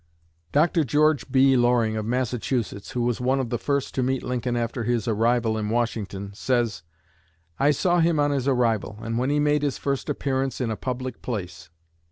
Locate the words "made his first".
9.39-10.09